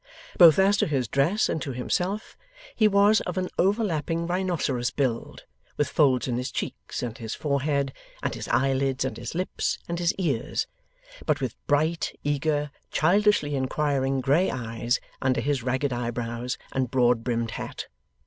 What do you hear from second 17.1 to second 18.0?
brimmed hat.